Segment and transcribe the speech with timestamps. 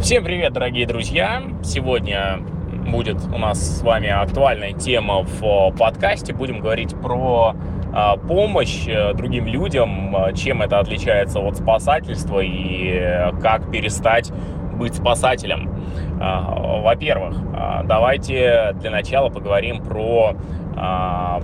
[0.00, 1.42] Всем привет, дорогие друзья!
[1.62, 2.38] Сегодня
[2.90, 6.32] будет у нас с вами актуальная тема в подкасте.
[6.32, 7.54] Будем говорить про
[7.92, 14.32] а, помощь э, другим людям, чем это отличается от спасательства и как перестать
[14.72, 15.70] быть спасателем.
[16.18, 17.36] Во-первых,
[17.84, 20.34] давайте для начала поговорим про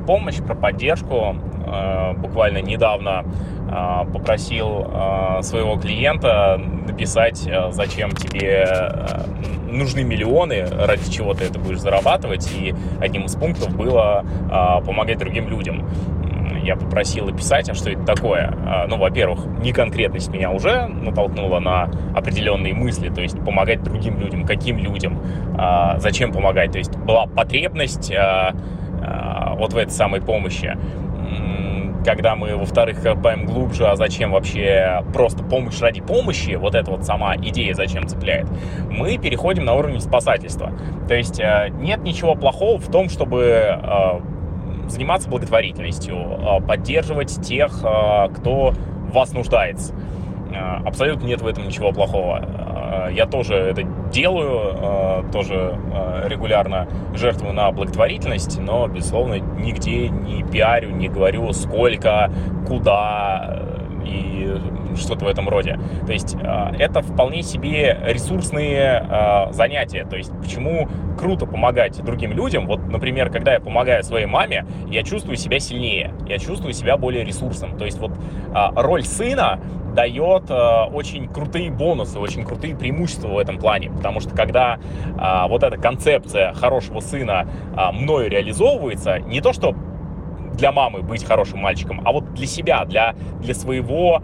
[0.06, 1.36] помощь, про поддержку.
[2.16, 3.26] Буквально недавно
[3.66, 4.86] попросил
[5.42, 8.66] своего клиента написать, зачем тебе
[9.70, 12.50] нужны миллионы, ради чего ты это будешь зарабатывать.
[12.56, 14.24] И одним из пунктов было
[14.84, 15.84] помогать другим людям
[16.66, 18.52] я попросил описать, а что это такое.
[18.66, 24.44] А, ну, во-первых, неконкретность меня уже натолкнула на определенные мысли, то есть помогать другим людям,
[24.44, 25.20] каким людям,
[25.56, 26.72] а, зачем помогать.
[26.72, 28.52] То есть была потребность а,
[29.56, 30.76] вот в этой самой помощи
[32.06, 37.04] когда мы, во-вторых, копаем глубже, а зачем вообще просто помощь ради помощи, вот эта вот
[37.04, 38.46] сама идея зачем цепляет,
[38.88, 40.72] мы переходим на уровень спасательства.
[41.08, 41.42] То есть
[41.80, 43.78] нет ничего плохого в том, чтобы
[44.88, 49.92] заниматься благотворительностью, а, поддерживать тех, кто в вас нуждается.
[50.84, 52.36] Абсолютно нет в этом ничего плохого.
[53.12, 55.78] Я тоже это делаю, тоже
[56.26, 62.30] регулярно жертвую на благотворительность, но, безусловно, нигде не пиарю, не говорю, сколько,
[62.66, 63.62] куда
[64.04, 64.58] и
[64.96, 65.78] что-то в этом роде.
[66.06, 66.36] То есть
[66.78, 70.04] это вполне себе ресурсные занятия.
[70.04, 72.66] То есть почему круто помогать другим людям?
[72.66, 77.24] Вот, например, когда я помогаю своей маме, я чувствую себя сильнее, я чувствую себя более
[77.24, 77.76] ресурсным.
[77.76, 78.12] То есть вот
[78.74, 79.60] роль сына
[79.96, 83.90] дает э, очень крутые бонусы, очень крутые преимущества в этом плане.
[83.90, 89.74] Потому что когда э, вот эта концепция хорошего сына э, мною реализовывается, не то что
[90.54, 94.22] для мамы быть хорошим мальчиком, а вот для себя, для, для своего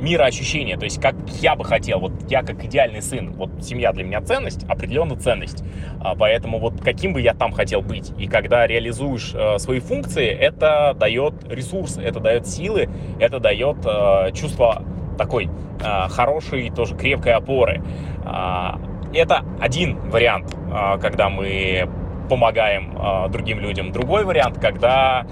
[0.00, 3.92] мира ощущения, то есть как я бы хотел, вот я как идеальный сын, вот семья
[3.92, 5.62] для меня ценность, определенно ценность,
[6.00, 10.28] а, поэтому вот каким бы я там хотел быть, и когда реализуешь э, свои функции,
[10.28, 14.82] это дает ресурс, это дает силы, это дает э, чувство
[15.18, 15.48] такой
[15.82, 17.82] э, хорошей, тоже крепкой опоры.
[18.24, 18.80] А,
[19.12, 20.54] это один вариант,
[21.00, 21.88] когда мы
[22.28, 22.96] помогаем
[23.32, 23.90] другим людям.
[23.90, 25.26] Другой вариант, когда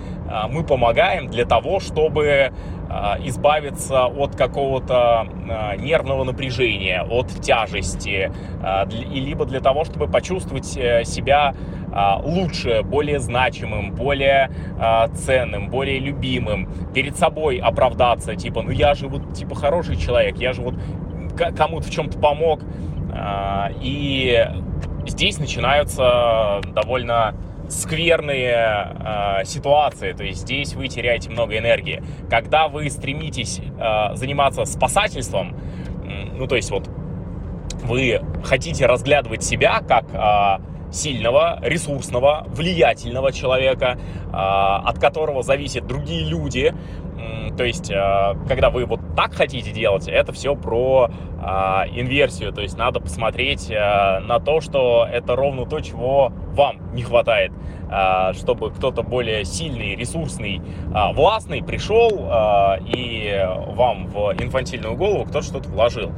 [0.51, 2.51] мы помогаем для того, чтобы э,
[3.25, 8.31] избавиться от какого-то э, нервного напряжения, от тяжести,
[8.91, 11.55] и либо для того, чтобы почувствовать э, себя
[12.23, 14.51] лучше, более значимым, более
[15.15, 20.53] ценным, более любимым, перед собой оправдаться, типа, ну я же вот типа хороший человек, я
[20.53, 20.75] же вот
[21.57, 22.61] кому-то в чем-то помог,
[23.81, 24.47] и
[25.07, 27.35] здесь начинаются довольно
[27.69, 32.03] скверные э, ситуации, то есть здесь вы теряете много энергии.
[32.31, 35.57] Когда вы стремитесь э, заниматься спасательством,
[36.37, 36.89] ну то есть вот
[37.83, 46.25] вы хотите разглядывать себя как э, сильного, ресурсного, влиятельного человека, э, от которого зависят другие
[46.25, 46.75] люди,
[47.59, 52.53] то есть, э, когда вы вот так хотите делать, это все про а, инверсию.
[52.53, 57.53] То есть, надо посмотреть э, на то, что это ровно то, чего вам не хватает.
[57.91, 60.63] А, чтобы кто-то более сильный, ресурсный,
[60.95, 62.09] а, властный пришел
[62.87, 66.13] и вам в инфантильную голову кто-то что-то вложил.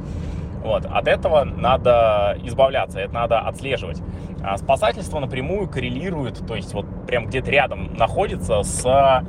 [0.63, 0.85] Вот.
[0.85, 3.99] От этого надо избавляться, это надо отслеживать.
[4.43, 9.23] А спасательство напрямую коррелирует, то есть вот прям где-то рядом находится с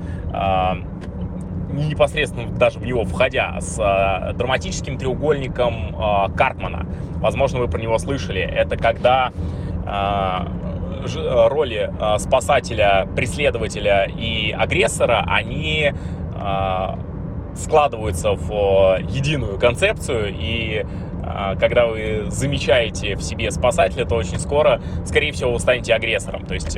[1.22, 1.22] не
[1.73, 5.95] непосредственно даже в него входя, с э, драматическим треугольником
[6.37, 6.87] э.
[7.17, 8.41] Возможно, вы про него слышали.
[8.41, 9.33] Это когда
[9.87, 15.93] э, роли э, спасателя, преследователя и агрессора, они
[17.55, 20.85] складываются в единую концепцию, и
[21.61, 26.45] когда вы замечаете в себе спасателя, то очень скоро, скорее всего, вы станете агрессором.
[26.47, 26.77] То есть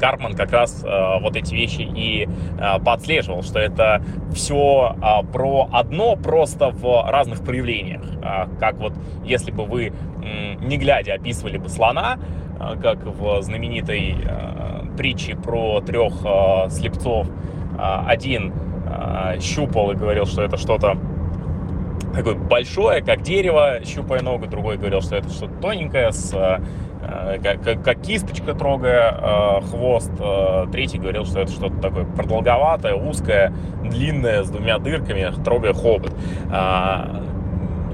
[0.00, 2.26] Карпман как раз э, вот эти вещи и
[2.58, 4.02] э, подслеживал, что это
[4.32, 8.02] все э, про одно, просто в разных проявлениях.
[8.58, 8.92] Как вот
[9.24, 9.92] если бы вы,
[10.60, 12.18] не глядя, описывали бы слона,
[12.82, 14.16] как в знаменитой
[14.96, 16.12] притче про трех
[16.68, 17.28] слепцов,
[17.78, 18.52] один
[19.40, 20.98] щупал и говорил, что это что-то
[22.14, 26.60] такое большое, как дерево, щупая ногу, другой говорил, что это что-то тоненькое с
[27.42, 30.12] как, как кисточка трогая э, хвост.
[30.18, 33.52] Э, третий говорил, что это что-то такое продолговатое, узкое,
[33.82, 36.12] длинное, с двумя дырками, трогая хобот.
[36.50, 37.22] Э,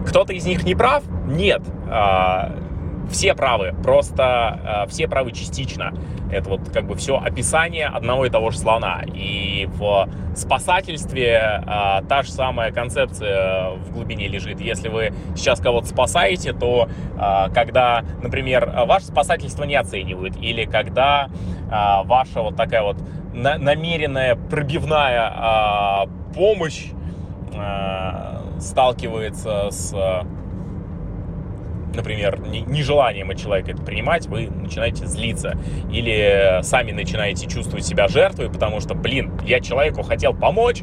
[0.06, 1.02] кто-то из них не прав?
[1.26, 1.62] Нет.
[1.88, 2.52] Э,
[3.10, 5.92] все правы, просто э, все правы частично.
[6.30, 9.02] Это вот как бы все описание одного и того же слона.
[9.14, 14.60] И в спасательстве а, та же самая концепция в глубине лежит.
[14.60, 16.88] Если вы сейчас кого-то спасаете, то
[17.18, 21.28] а, когда, например, ваше спасательство не оценивают, или когда
[21.70, 22.96] а, ваша вот такая вот
[23.32, 26.86] на, намеренная пробивная а, помощь
[27.54, 29.94] а, сталкивается с
[31.94, 35.58] например, нежеланием от человека это принимать, вы начинаете злиться.
[35.90, 40.82] Или сами начинаете чувствовать себя жертвой, потому что, блин, я человеку хотел помочь,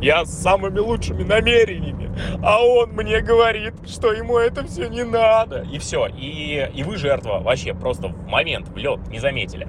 [0.00, 2.10] я с самыми лучшими намерениями,
[2.42, 5.66] а он мне говорит, что ему это все не надо.
[5.72, 6.06] И все.
[6.06, 9.68] И, и вы жертва вообще просто в момент, в лед, не заметили.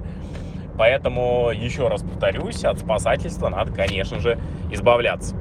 [0.76, 4.38] Поэтому, еще раз повторюсь, от спасательства надо, конечно же,
[4.70, 5.36] избавляться.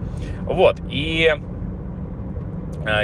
[0.46, 0.78] Вот.
[0.90, 1.38] И Э,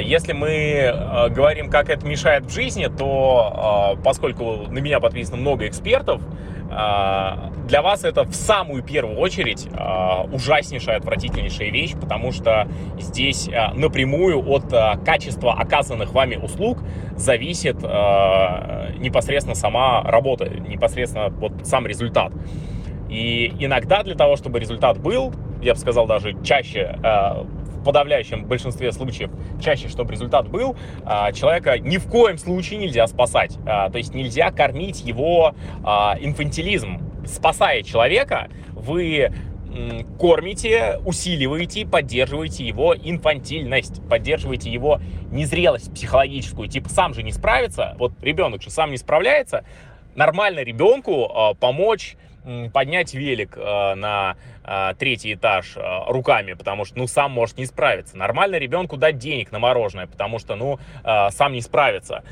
[0.01, 5.37] если мы э, говорим, как это мешает в жизни, то э, поскольку на меня подписано
[5.37, 6.21] много экспертов,
[6.67, 9.67] для вас это в самую первую очередь
[10.33, 12.67] ужаснейшая, отвратительнейшая вещь, потому что
[12.99, 14.73] здесь напрямую от
[15.05, 16.79] качества оказанных вами услуг
[17.15, 22.33] зависит непосредственно сама работа, непосредственно вот сам результат.
[23.09, 26.97] И иногда для того, чтобы результат был, я бы сказал даже чаще,
[27.85, 29.29] подавляющем большинстве случаев
[29.61, 33.57] чаще, чтобы результат был, а, человека ни в коем случае нельзя спасать.
[33.65, 36.99] А, то есть нельзя кормить его а, инфантилизм.
[37.25, 39.31] Спасая человека, вы
[40.17, 45.01] кормите, усиливаете, поддерживаете его инфантильность, поддерживаете его
[45.31, 46.69] незрелость психологическую.
[46.69, 49.65] Типа сам же не справится, вот ребенок же сам не справляется,
[50.15, 51.29] нормально ребенку
[51.59, 52.15] помочь
[52.71, 57.65] поднять велик э, на э, третий этаж э, руками, потому что, ну, сам может не
[57.65, 58.17] справиться.
[58.17, 62.23] Нормально ребенку дать денег на мороженое, потому что, ну, сам не справится.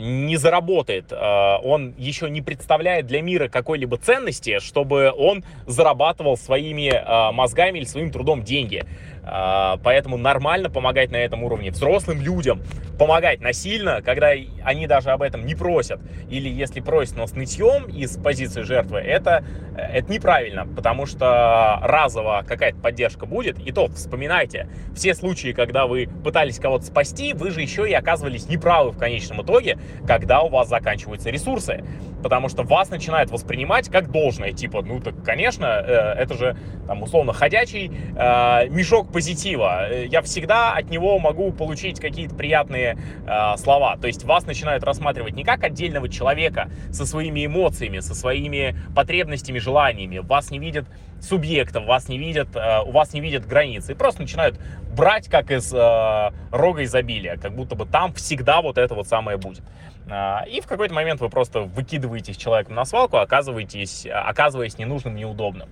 [0.00, 1.12] Не заработает.
[1.12, 8.10] Он еще не представляет для мира какой-либо ценности, чтобы он зарабатывал своими мозгами или своим
[8.10, 8.84] трудом деньги.
[9.24, 12.60] Поэтому нормально помогать на этом уровне взрослым людям,
[12.98, 14.32] помогать насильно, когда
[14.64, 18.98] они даже об этом не просят, или если просят, но с нытьем из позиции жертвы,
[18.98, 19.44] это
[19.76, 23.58] это неправильно, потому что разово какая-то поддержка будет.
[23.58, 28.48] И то вспоминайте, все случаи, когда вы пытались кого-то спасти, вы же еще и оказывались
[28.48, 31.84] неправы в конечном итоге, когда у вас заканчиваются ресурсы.
[32.22, 34.52] Потому что вас начинают воспринимать как должное.
[34.52, 39.88] Типа, ну так, конечно, э, это же, там, условно, ходячий э, мешок позитива.
[40.04, 43.96] Я всегда от него могу получить какие-то приятные э, слова.
[43.96, 49.58] То есть вас начинают рассматривать не как отдельного человека со своими эмоциями, со своими потребностями,
[49.58, 50.86] желаниями, вас не видят
[51.22, 53.92] субъектов, вас не видят, э, у вас не видят границы.
[53.92, 54.58] И просто начинают
[54.94, 59.38] брать как из э, рога изобилия, как будто бы там всегда вот это вот самое
[59.38, 59.62] будет.
[60.06, 65.68] Э, и в какой-то момент вы просто выкидываетесь человеком на свалку, оказываетесь, оказываясь ненужным, неудобным.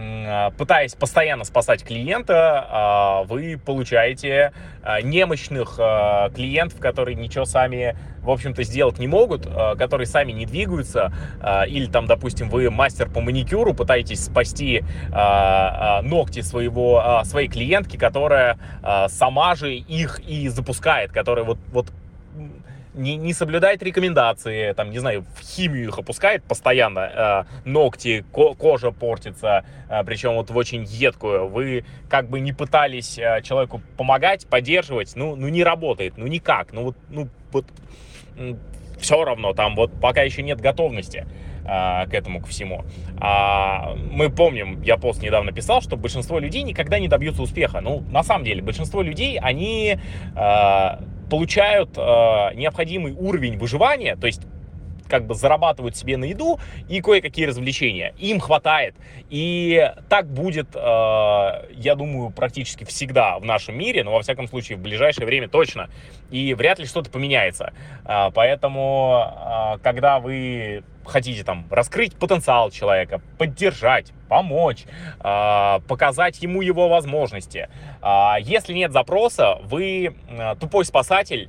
[0.00, 4.52] А, пытаясь постоянно спасать клиента, а, вы получаете
[4.82, 5.74] а, немощных
[6.34, 11.12] клиентов, которые ничего сами, в общем-то, сделать не могут, которые сами не двигаются,
[11.68, 14.84] или там, допустим, вы мастер по маникюру, пытаетесь спасти
[16.02, 18.58] ногти своего, своей клиентки, которая
[19.08, 21.86] сама же их и запускает, которая вот, вот
[22.98, 28.54] не, не соблюдает рекомендации, там, не знаю, в химию их опускает постоянно, э, ногти, ко
[28.54, 31.48] кожа портится, э, причем вот в очень едкую.
[31.48, 36.72] Вы как бы не пытались э, человеку помогать, поддерживать, ну, ну не работает, ну никак,
[36.72, 37.64] ну вот, ну вот
[38.98, 41.26] все равно там вот пока еще нет готовности
[41.64, 42.84] э, к этому, к всему.
[43.20, 47.80] А, мы помним, я пост недавно писал, что большинство людей никогда не добьются успеха.
[47.80, 49.98] Ну, на самом деле, большинство людей, они
[50.34, 50.98] э,
[51.30, 54.42] получают э, необходимый уровень выживания, то есть
[55.08, 58.14] как бы зарабатывают себе на еду и кое-какие развлечения.
[58.18, 58.94] Им хватает.
[59.30, 64.78] И так будет, э, я думаю, практически всегда в нашем мире, но во всяком случае
[64.78, 65.88] в ближайшее время точно.
[66.30, 67.72] И вряд ли что-то поменяется.
[68.04, 69.24] Э, поэтому,
[69.74, 74.84] э, когда вы хотите там раскрыть потенциал человека, поддержать, помочь,
[75.20, 77.68] э, показать ему его возможности.
[78.02, 81.48] Э, если нет запроса, вы э, тупой спасатель,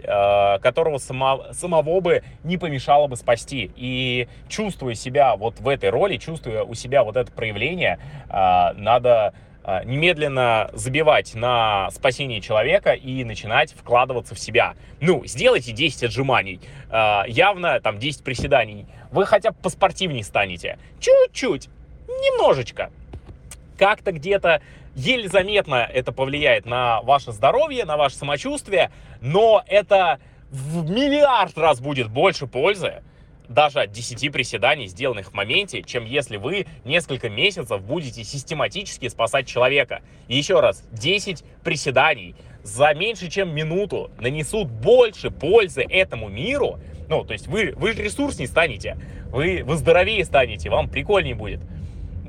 [0.62, 3.72] которого само, самого бы не помешало бы спасти.
[3.76, 8.00] И чувствуя себя вот в этой роли, чувствуя у себя вот это проявление,
[8.30, 9.34] надо
[9.70, 14.74] а, немедленно забивать на спасение человека и начинать вкладываться в себя.
[15.00, 18.88] Ну, сделайте 10 отжиманий, а, явно там 10 приседаний.
[19.12, 20.78] Вы хотя бы поспортивнее станете.
[21.00, 21.70] Чуть-чуть,
[22.08, 22.92] немножечко.
[23.78, 24.62] Как-то где-то
[24.96, 30.20] еле заметно это повлияет на ваше здоровье, на ваше самочувствие, но это
[30.52, 33.02] в миллиард раз будет больше пользы,
[33.48, 39.48] даже от 10 приседаний, сделанных в моменте, чем если вы несколько месяцев будете систематически спасать
[39.48, 40.02] человека.
[40.28, 47.26] И еще раз, 10 приседаний за меньше, чем минуту нанесут больше пользы этому миру, ну,
[47.26, 48.98] то есть вы, вы же ресурснее станете,
[49.32, 51.60] вы, вы здоровее станете, вам прикольнее будет.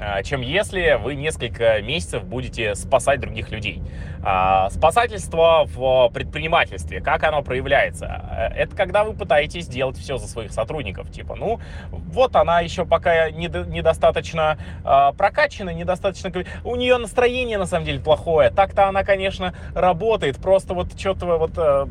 [0.00, 3.82] А, чем если вы несколько месяцев будете спасать других людей.
[4.22, 8.22] А, спасательство в предпринимательстве, как оно проявляется?
[8.30, 11.10] Э, это когда вы пытаетесь сделать все за своих сотрудников.
[11.10, 16.32] Типа, ну, вот она еще пока недостаточно а, прокачана, недостаточно...
[16.64, 18.50] У нее настроение, на самом деле, плохое.
[18.50, 21.52] Так-то она, конечно, работает, просто вот что-то вот...
[21.56, 21.86] Э,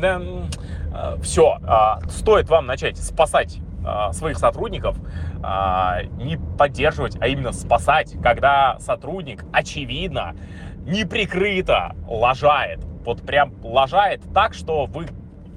[0.00, 0.20] да,
[1.22, 1.58] все,
[2.08, 3.60] стоит вам начать спасать
[4.12, 4.96] своих сотрудников
[5.42, 10.34] а, не поддерживать, а именно спасать, когда сотрудник, очевидно,
[10.86, 12.84] неприкрыто лажает.
[13.04, 15.06] Вот прям лажает так, что вы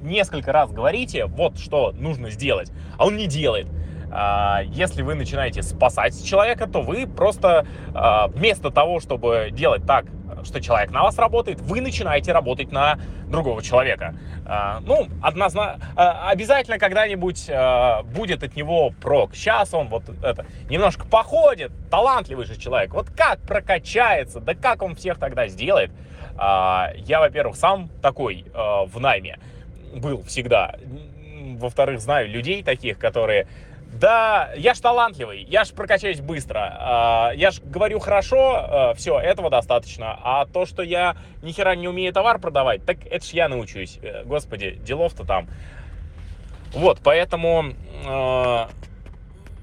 [0.01, 3.67] несколько раз говорите, вот что нужно сделать, а он не делает.
[4.11, 7.65] А, если вы начинаете спасать человека, то вы просто
[8.33, 10.05] вместо того, чтобы делать так,
[10.45, 12.97] что человек на вас работает, вы начинаете работать на
[13.27, 14.15] другого человека.
[14.45, 19.35] А, ну, однозначно, а, обязательно когда-нибудь а, будет от него прок.
[19.35, 22.93] Сейчас он вот это немножко походит, талантливый же человек.
[22.93, 25.91] Вот как прокачается, да как он всех тогда сделает.
[26.35, 29.37] Я, во-первых, сам такой в найме
[29.95, 30.75] был всегда.
[31.57, 33.47] Во-вторых, знаю людей таких, которые
[33.99, 39.19] да, я ж талантливый, я ж прокачаюсь быстро, а, я ж говорю хорошо, э, все,
[39.19, 40.19] этого достаточно.
[40.23, 43.99] А то, что я ни хера не умею товар продавать, так это ж я научусь.
[44.01, 45.47] Э, господи, делов-то там.
[46.73, 47.65] Вот, поэтому
[48.05, 48.65] э,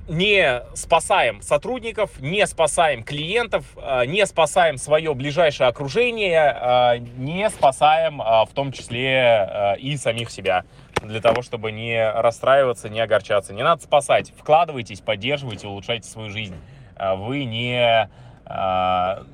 [0.09, 3.65] не спасаем сотрудников, не спасаем клиентов,
[4.07, 10.65] не спасаем свое ближайшее окружение, не спасаем в том числе и самих себя
[11.03, 13.53] для того, чтобы не расстраиваться, не огорчаться.
[13.55, 14.33] Не надо спасать.
[14.37, 16.57] Вкладывайтесь, поддерживайте, улучшайте свою жизнь.
[16.97, 18.09] А вы не
[18.45, 19.25] а,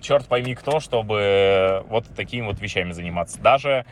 [0.00, 3.40] черт пойми кто, чтобы вот такими вот вещами заниматься.
[3.40, 3.86] Даже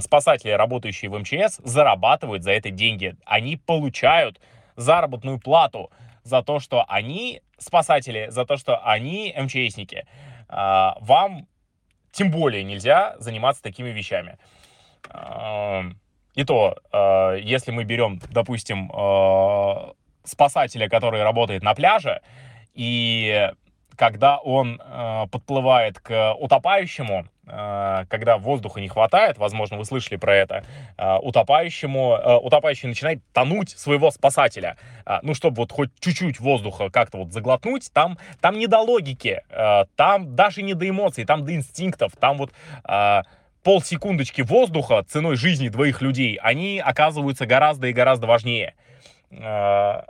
[0.00, 3.16] спасатели, работающие в МЧС, зарабатывают за это деньги.
[3.24, 4.40] Они получают
[4.76, 5.90] заработную плату
[6.24, 10.06] за то, что они спасатели, за то, что они МЧСники.
[10.48, 11.46] А, вам
[12.10, 14.38] тем более нельзя заниматься такими вещами.
[16.34, 19.92] И то, э, если мы берем, допустим, э,
[20.24, 22.20] спасателя, который работает на пляже,
[22.74, 23.50] и
[23.96, 30.34] когда он э, подплывает к утопающему, э, когда воздуха не хватает, возможно, вы слышали про
[30.34, 30.64] это,
[30.96, 34.78] э, утопающему, э, утопающий начинает тонуть своего спасателя.
[35.04, 39.42] Э, ну, чтобы вот хоть чуть-чуть воздуха как-то вот заглотнуть, там, там не до логики,
[39.50, 42.52] э, там даже не до эмоций, там до инстинктов, там вот...
[42.88, 43.22] Э,
[43.62, 48.74] полсекундочки воздуха ценой жизни двоих людей, они оказываются гораздо и гораздо важнее.
[49.30, 50.06] А,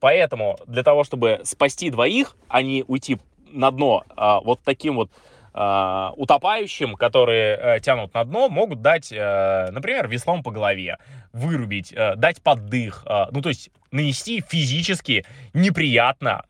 [0.00, 3.18] поэтому для того, чтобы спасти двоих, а не уйти
[3.50, 5.10] на дно а, вот таким вот
[5.54, 10.98] а, утопающим, которые э, тянут на дно, могут дать, э, например, веслом по голове,
[11.32, 15.24] вырубить, э, дать поддых, ну то есть нанести физически
[15.54, 16.42] неприятно,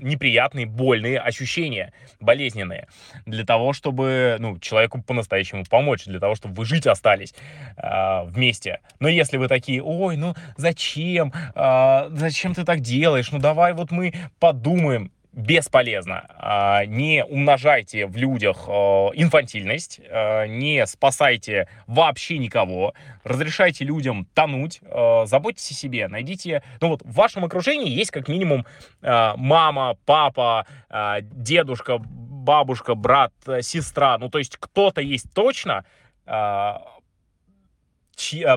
[0.00, 2.88] неприятные больные ощущения, болезненные,
[3.26, 7.34] для того, чтобы ну, человеку по-настоящему помочь, для того, чтобы вы жить остались
[7.76, 8.80] вместе.
[8.98, 14.14] Но если вы такие, ой, ну зачем, зачем ты так делаешь, ну давай вот мы
[14.38, 16.26] подумаем, бесполезно.
[16.38, 24.80] А, не умножайте в людях а, инфантильность, а, не спасайте вообще никого, разрешайте людям тонуть,
[25.24, 26.62] заботьтесь о себе, найдите...
[26.80, 28.64] Ну вот в вашем окружении есть как минимум
[29.02, 30.66] мама, папа,
[31.20, 35.84] дедушка, бабушка, брат, сестра, ну то есть кто-то есть точно,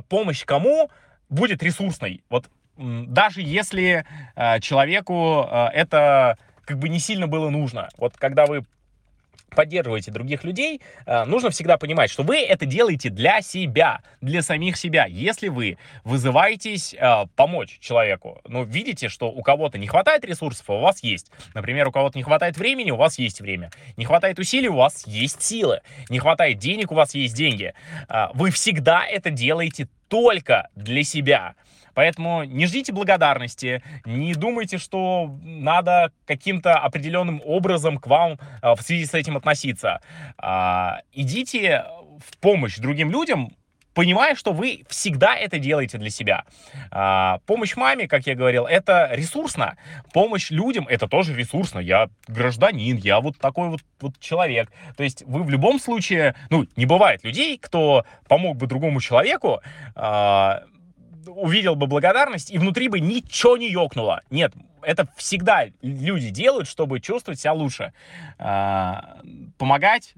[0.08, 0.90] помощь кому
[1.30, 2.24] будет ресурсной.
[2.30, 4.06] Вот даже если
[4.62, 7.90] человеку это как бы не сильно было нужно.
[7.98, 8.66] Вот когда вы
[9.54, 14.78] поддерживаете других людей, э, нужно всегда понимать, что вы это делаете для себя, для самих
[14.78, 15.06] себя.
[15.06, 20.74] Если вы вызываетесь э, помочь человеку, ну, видите, что у кого-то не хватает ресурсов, а
[20.74, 21.32] у вас есть.
[21.54, 23.72] Например, у кого-то не хватает времени, у вас есть время.
[23.96, 25.82] Не хватает усилий, у вас есть силы.
[26.10, 27.74] Не хватает денег, у вас есть деньги.
[28.10, 31.56] Э, вы всегда это делаете только для себя.
[31.94, 38.82] Поэтому не ждите благодарности, не думайте, что надо каким-то определенным образом к вам а, в
[38.82, 40.02] связи с этим относиться.
[40.38, 41.86] А, идите
[42.20, 43.52] в помощь другим людям,
[43.94, 46.46] понимая, что вы всегда это делаете для себя.
[46.92, 49.78] А, помощь маме, как я говорил, это ресурсно.
[50.14, 51.80] Помощь людям это тоже ресурсно.
[51.80, 54.72] Я гражданин, я вот такой вот, вот человек.
[54.98, 59.62] То есть вы в любом случае, ну, не бывает людей, кто помог бы другому человеку,
[61.28, 64.22] увидел бы благодарность, и внутри бы ничего не ёкнуло.
[64.30, 67.94] Нет, это всегда люди делают, чтобы чувствовать себя лучше.
[68.38, 69.20] А,
[69.58, 70.14] помогать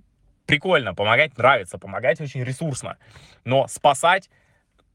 [0.45, 2.97] прикольно, помогать нравится, помогать очень ресурсно.
[3.43, 4.29] Но спасать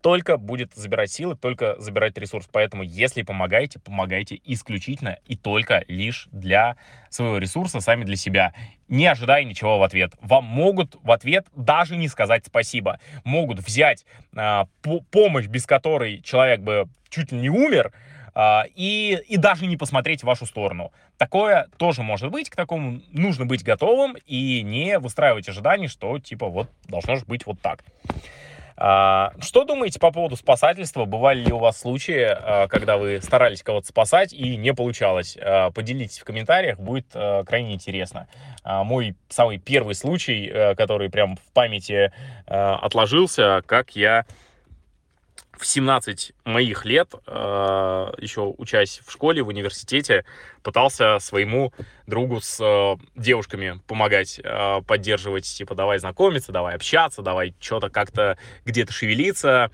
[0.00, 2.48] только будет забирать силы, только забирать ресурс.
[2.50, 6.76] Поэтому, если помогаете, помогайте исключительно и только лишь для
[7.08, 8.54] своего ресурса, сами для себя,
[8.88, 10.12] не ожидая ничего в ответ.
[10.20, 13.00] Вам могут в ответ даже не сказать спасибо.
[13.24, 14.04] Могут взять
[14.36, 14.64] э,
[15.10, 17.92] помощь, без которой человек бы чуть ли не умер,
[18.34, 20.92] э, и, и даже не посмотреть в вашу сторону.
[21.18, 26.48] Такое тоже может быть, к такому нужно быть готовым и не выстраивать ожиданий, что типа
[26.48, 27.84] вот должно же быть вот так.
[28.82, 31.04] А, что думаете по поводу спасательства?
[31.04, 35.36] Бывали ли у вас случаи, а, когда вы старались кого-то спасать и не получалось?
[35.38, 38.26] А, поделитесь в комментариях, будет крайне интересно.
[38.64, 42.12] Мой самый первый случай, который прям в памяти
[42.46, 44.24] отложился, как я
[45.60, 50.24] в 17 моих лет, э, еще учась в школе, в университете,
[50.62, 51.72] пытался своему
[52.06, 58.38] другу с э, девушками помогать, э, поддерживать, типа, давай знакомиться, давай общаться, давай что-то как-то
[58.64, 59.70] где-то шевелиться,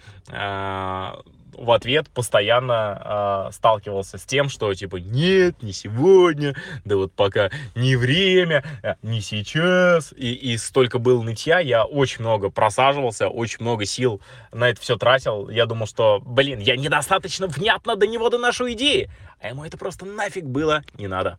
[1.56, 7.50] в ответ постоянно э, сталкивался с тем, что типа нет, не сегодня, да вот пока
[7.74, 10.12] не время, а, не сейчас.
[10.16, 14.20] И, и столько был нытья, я очень много просаживался, очень много сил
[14.52, 15.48] на это все тратил.
[15.48, 19.10] Я думал, что, блин, я недостаточно внятно до него доношу идеи.
[19.40, 21.38] А ему это просто нафиг было не надо.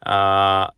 [0.00, 0.72] А,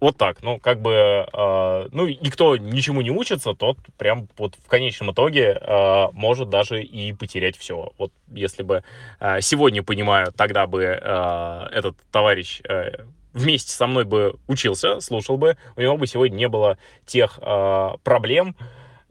[0.00, 4.68] вот так, ну, как бы, э, ну, никто ничему не учится, тот прям вот в
[4.68, 7.92] конечном итоге э, может даже и потерять все.
[7.98, 8.84] Вот если бы
[9.20, 15.36] э, сегодня понимаю, тогда бы э, этот товарищ э, вместе со мной бы учился, слушал
[15.36, 18.56] бы, у него бы сегодня не было тех э, проблем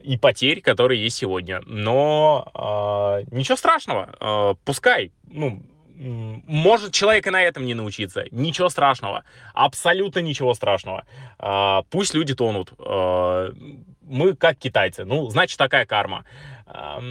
[0.00, 1.60] и потерь, которые есть сегодня.
[1.66, 5.62] Но э, ничего страшного, э, пускай, ну,
[5.98, 8.24] может человек и на этом не научиться.
[8.30, 9.24] Ничего страшного.
[9.52, 11.04] Абсолютно ничего страшного.
[11.38, 12.72] А, пусть люди тонут.
[12.78, 13.52] А,
[14.02, 15.04] мы как китайцы.
[15.04, 16.24] Ну, значит, такая карма.
[16.66, 17.02] А,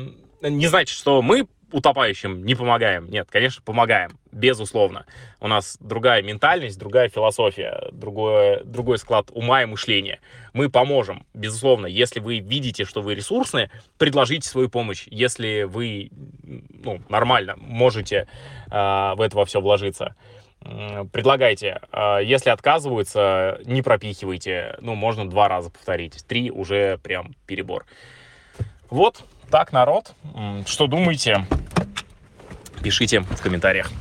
[0.42, 3.10] не значит, что мы утопающим не помогаем.
[3.10, 5.06] Нет, конечно, помогаем, безусловно.
[5.40, 10.20] У нас другая ментальность, другая философия, другой, другой склад ума и мышления.
[10.54, 11.88] Мы поможем, безусловно.
[11.88, 15.08] Если вы видите, что вы ресурсны, предложите свою помощь.
[15.08, 16.10] Если вы
[16.44, 18.28] ну, нормально можете
[18.72, 20.16] э, в это во все вложиться,
[20.62, 21.82] э, предлагайте.
[21.92, 24.78] Э, если отказываются, не пропихивайте.
[24.80, 26.26] Ну, можно два раза повторить.
[26.28, 27.86] Три уже прям перебор.
[28.90, 30.14] Вот, так, народ.
[30.66, 31.46] Что думаете?
[32.82, 33.92] Пишите в комментариях.